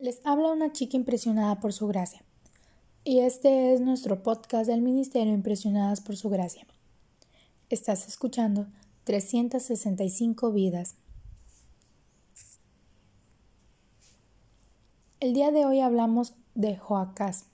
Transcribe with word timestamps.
Les 0.00 0.18
habla 0.24 0.50
una 0.50 0.72
chica 0.72 0.96
impresionada 0.96 1.60
por 1.60 1.74
su 1.74 1.86
gracia. 1.86 2.24
Y 3.04 3.18
este 3.18 3.74
es 3.74 3.82
nuestro 3.82 4.22
podcast 4.22 4.66
del 4.66 4.80
Ministerio 4.80 5.34
Impresionadas 5.34 6.00
por 6.00 6.16
su 6.16 6.30
gracia. 6.30 6.66
Estás 7.68 8.08
escuchando 8.08 8.66
365 9.04 10.52
vidas. 10.52 10.94
El 15.20 15.34
día 15.34 15.50
de 15.50 15.66
hoy 15.66 15.80
hablamos 15.80 16.32
de 16.54 16.78
Joacás. 16.78 17.44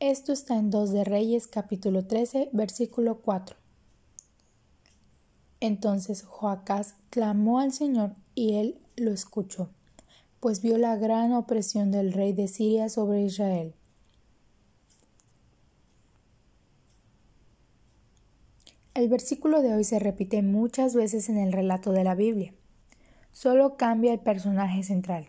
Esto 0.00 0.32
está 0.32 0.56
en 0.56 0.70
2 0.70 0.90
de 0.90 1.04
Reyes 1.04 1.46
capítulo 1.46 2.08
13 2.08 2.50
versículo 2.52 3.20
4. 3.20 3.56
Entonces 5.60 6.24
Joacás 6.24 6.96
clamó 7.08 7.60
al 7.60 7.72
Señor 7.72 8.16
y 8.34 8.54
él 8.54 8.80
lo 8.96 9.12
escuchó 9.12 9.70
pues 10.40 10.62
vio 10.62 10.78
la 10.78 10.96
gran 10.96 11.34
opresión 11.34 11.90
del 11.90 12.12
rey 12.14 12.32
de 12.32 12.48
Siria 12.48 12.88
sobre 12.88 13.22
Israel. 13.22 13.74
El 18.94 19.08
versículo 19.08 19.62
de 19.62 19.74
hoy 19.74 19.84
se 19.84 19.98
repite 19.98 20.42
muchas 20.42 20.94
veces 20.94 21.28
en 21.28 21.36
el 21.36 21.52
relato 21.52 21.92
de 21.92 22.04
la 22.04 22.14
Biblia. 22.14 22.54
Solo 23.32 23.76
cambia 23.76 24.12
el 24.12 24.18
personaje 24.18 24.82
central. 24.82 25.28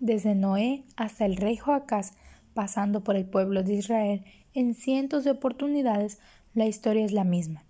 Desde 0.00 0.34
Noé 0.34 0.84
hasta 0.96 1.24
el 1.24 1.36
rey 1.36 1.56
Joacás, 1.56 2.12
pasando 2.54 3.02
por 3.04 3.16
el 3.16 3.24
pueblo 3.24 3.62
de 3.62 3.74
Israel, 3.74 4.24
en 4.52 4.74
cientos 4.74 5.24
de 5.24 5.30
oportunidades, 5.30 6.18
la 6.54 6.66
historia 6.66 7.04
es 7.04 7.12
la 7.12 7.24
misma. 7.24 7.64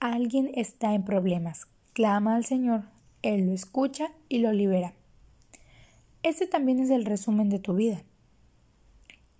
Alguien 0.00 0.50
está 0.54 0.94
en 0.94 1.04
problemas, 1.04 1.66
clama 1.92 2.36
al 2.36 2.44
Señor, 2.44 2.84
Él 3.22 3.46
lo 3.46 3.52
escucha 3.52 4.10
y 4.28 4.38
lo 4.38 4.52
libera. 4.52 4.97
Ese 6.22 6.46
también 6.46 6.80
es 6.80 6.90
el 6.90 7.04
resumen 7.04 7.48
de 7.48 7.58
tu 7.58 7.74
vida. 7.74 8.02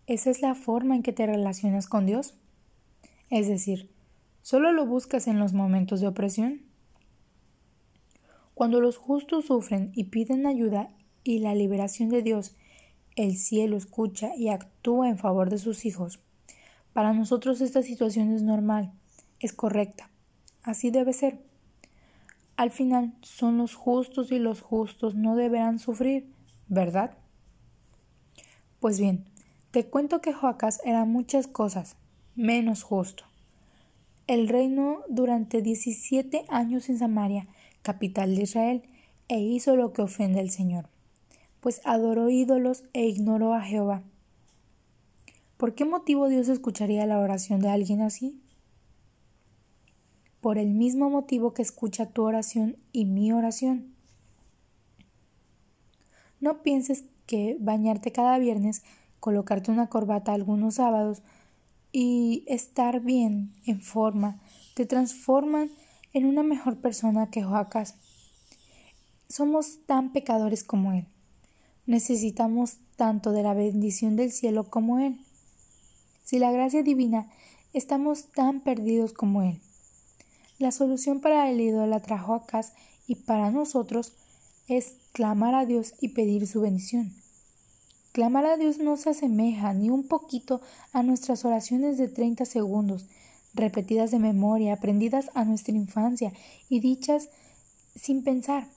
Esa 0.06 0.30
es 0.30 0.40
la 0.40 0.54
forma 0.54 0.94
en 0.94 1.02
que 1.02 1.12
te 1.12 1.26
relacionas 1.26 1.86
con 1.88 2.06
Dios. 2.06 2.34
Es 3.30 3.48
decir, 3.48 3.90
¿solo 4.42 4.72
lo 4.72 4.86
buscas 4.86 5.26
en 5.26 5.38
los 5.38 5.52
momentos 5.52 6.00
de 6.00 6.06
opresión? 6.06 6.62
Cuando 8.54 8.80
los 8.80 8.96
justos 8.96 9.46
sufren 9.46 9.92
y 9.94 10.04
piden 10.04 10.46
ayuda 10.46 10.90
y 11.24 11.40
la 11.40 11.54
liberación 11.54 12.08
de 12.08 12.22
Dios, 12.22 12.56
el 13.16 13.36
cielo 13.36 13.76
escucha 13.76 14.34
y 14.36 14.48
actúa 14.48 15.08
en 15.08 15.18
favor 15.18 15.50
de 15.50 15.58
sus 15.58 15.84
hijos. 15.84 16.20
Para 16.92 17.12
nosotros 17.12 17.60
esta 17.60 17.82
situación 17.82 18.32
es 18.32 18.42
normal, 18.42 18.92
es 19.40 19.52
correcta. 19.52 20.10
Así 20.62 20.90
debe 20.90 21.12
ser. 21.12 21.38
Al 22.56 22.70
final 22.70 23.14
son 23.22 23.58
los 23.58 23.74
justos 23.74 24.32
y 24.32 24.38
los 24.38 24.62
justos 24.62 25.14
no 25.14 25.36
deberán 25.36 25.78
sufrir, 25.78 26.32
¿verdad? 26.68 27.16
Pues 28.80 29.00
bien, 29.00 29.24
te 29.70 29.86
cuento 29.86 30.20
que 30.20 30.32
Joacás 30.32 30.80
era 30.84 31.04
muchas 31.04 31.46
cosas, 31.46 31.96
menos 32.36 32.82
justo. 32.82 33.24
El 34.26 34.48
reino 34.48 35.00
durante 35.08 35.62
17 35.62 36.44
años 36.48 36.88
en 36.88 36.98
Samaria, 36.98 37.48
capital 37.82 38.36
de 38.36 38.42
Israel, 38.42 38.82
e 39.28 39.40
hizo 39.40 39.76
lo 39.76 39.92
que 39.92 40.02
ofende 40.02 40.40
al 40.40 40.50
Señor, 40.50 40.88
pues 41.60 41.80
adoró 41.84 42.30
ídolos 42.30 42.84
e 42.92 43.06
ignoró 43.06 43.54
a 43.54 43.62
Jehová. 43.62 44.02
¿Por 45.56 45.74
qué 45.74 45.84
motivo 45.84 46.28
Dios 46.28 46.48
escucharía 46.48 47.04
la 47.04 47.18
oración 47.18 47.60
de 47.60 47.68
alguien 47.68 48.00
así? 48.00 48.40
Por 50.40 50.56
el 50.56 50.70
mismo 50.70 51.10
motivo 51.10 51.52
que 51.52 51.62
escucha 51.62 52.06
tu 52.06 52.22
oración 52.22 52.76
y 52.92 53.06
mi 53.06 53.32
oración. 53.32 53.97
No 56.40 56.62
pienses 56.62 57.04
que 57.26 57.56
bañarte 57.60 58.12
cada 58.12 58.38
viernes, 58.38 58.82
colocarte 59.20 59.70
una 59.70 59.88
corbata 59.88 60.32
algunos 60.32 60.76
sábados 60.76 61.22
y 61.92 62.44
estar 62.46 63.00
bien, 63.00 63.54
en 63.66 63.80
forma, 63.80 64.40
te 64.74 64.86
transforman 64.86 65.70
en 66.12 66.26
una 66.26 66.42
mejor 66.42 66.76
persona 66.78 67.30
que 67.30 67.42
Joacás. 67.42 67.96
Somos 69.28 69.84
tan 69.86 70.12
pecadores 70.12 70.64
como 70.64 70.92
Él. 70.92 71.06
Necesitamos 71.86 72.78
tanto 72.96 73.32
de 73.32 73.42
la 73.42 73.54
bendición 73.54 74.16
del 74.16 74.32
cielo 74.32 74.70
como 74.70 74.98
Él. 74.98 75.18
Si 76.24 76.38
la 76.38 76.52
gracia 76.52 76.82
divina, 76.82 77.28
estamos 77.72 78.30
tan 78.32 78.60
perdidos 78.60 79.12
como 79.12 79.42
Él. 79.42 79.60
La 80.58 80.72
solución 80.72 81.20
para 81.20 81.50
el 81.50 81.60
ídolo 81.60 82.00
trajo 82.00 82.34
a 82.34 82.60
y 83.06 83.14
para 83.14 83.50
nosotros 83.50 84.12
es 84.66 84.94
clamar 85.18 85.56
a 85.56 85.66
Dios 85.66 85.94
y 86.00 86.10
pedir 86.10 86.46
su 86.46 86.60
bendición. 86.60 87.12
Clamar 88.12 88.46
a 88.46 88.56
Dios 88.56 88.78
no 88.78 88.96
se 88.96 89.10
asemeja 89.10 89.74
ni 89.74 89.90
un 89.90 90.06
poquito 90.06 90.60
a 90.92 91.02
nuestras 91.02 91.44
oraciones 91.44 91.98
de 91.98 92.06
30 92.06 92.44
segundos, 92.44 93.06
repetidas 93.52 94.12
de 94.12 94.20
memoria, 94.20 94.74
aprendidas 94.74 95.32
a 95.34 95.44
nuestra 95.44 95.74
infancia 95.74 96.32
y 96.68 96.78
dichas 96.78 97.30
sin 97.96 98.22
pensar. 98.22 98.68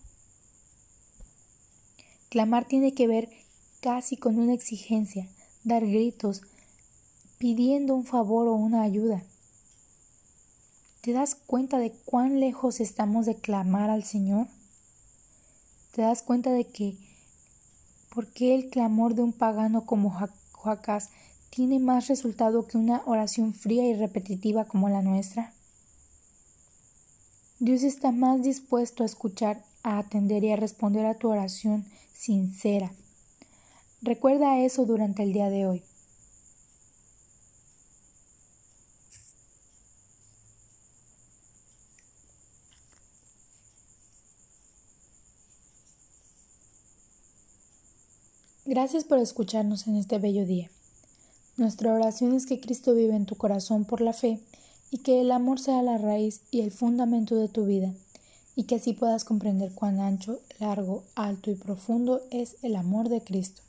Clamar 2.31 2.65
tiene 2.65 2.95
que 2.95 3.05
ver 3.05 3.29
casi 3.79 4.17
con 4.17 4.39
una 4.39 4.55
exigencia, 4.55 5.27
dar 5.63 5.85
gritos, 5.85 6.41
pidiendo 7.37 7.93
un 7.93 8.03
favor 8.03 8.47
o 8.47 8.55
una 8.55 8.81
ayuda. 8.81 9.21
¿Te 11.01 11.13
das 11.13 11.35
cuenta 11.35 11.77
de 11.77 11.91
cuán 11.91 12.39
lejos 12.39 12.79
estamos 12.79 13.27
de 13.27 13.35
clamar 13.35 13.91
al 13.91 14.03
Señor? 14.03 14.47
Te 15.91 16.01
das 16.01 16.23
cuenta 16.23 16.51
de 16.51 16.65
que 16.65 16.95
por 18.13 18.27
qué 18.27 18.55
el 18.55 18.69
clamor 18.69 19.15
de 19.15 19.23
un 19.23 19.33
pagano 19.33 19.85
como 19.85 20.15
Joacás 20.53 21.09
tiene 21.49 21.79
más 21.79 22.07
resultado 22.07 22.65
que 22.67 22.77
una 22.77 23.01
oración 23.05 23.53
fría 23.53 23.85
y 23.87 23.93
repetitiva 23.93 24.65
como 24.65 24.89
la 24.89 25.01
nuestra. 25.01 25.53
Dios 27.59 27.83
está 27.83 28.11
más 28.11 28.41
dispuesto 28.41 29.03
a 29.03 29.05
escuchar, 29.05 29.63
a 29.83 29.99
atender 29.99 30.43
y 30.43 30.51
a 30.51 30.55
responder 30.55 31.05
a 31.05 31.15
tu 31.15 31.29
oración 31.29 31.85
sincera. 32.13 32.91
Recuerda 34.01 34.59
eso 34.59 34.85
durante 34.85 35.23
el 35.23 35.33
día 35.33 35.49
de 35.49 35.67
hoy. 35.67 35.83
Gracias 48.73 49.03
por 49.03 49.19
escucharnos 49.19 49.85
en 49.87 49.97
este 49.97 50.17
bello 50.17 50.45
día. 50.45 50.69
Nuestra 51.57 51.91
oración 51.91 52.33
es 52.33 52.45
que 52.45 52.61
Cristo 52.61 52.95
vive 52.95 53.17
en 53.17 53.25
tu 53.25 53.35
corazón 53.35 53.83
por 53.83 53.99
la 53.99 54.13
fe 54.13 54.39
y 54.91 54.99
que 54.99 55.19
el 55.19 55.31
amor 55.31 55.59
sea 55.59 55.83
la 55.83 55.97
raíz 55.97 56.39
y 56.51 56.61
el 56.61 56.71
fundamento 56.71 57.35
de 57.35 57.49
tu 57.49 57.65
vida 57.65 57.93
y 58.55 58.63
que 58.63 58.75
así 58.75 58.93
puedas 58.93 59.25
comprender 59.25 59.73
cuán 59.73 59.99
ancho, 59.99 60.39
largo, 60.61 61.03
alto 61.15 61.51
y 61.51 61.55
profundo 61.55 62.21
es 62.31 62.55
el 62.61 62.77
amor 62.77 63.09
de 63.09 63.19
Cristo. 63.19 63.61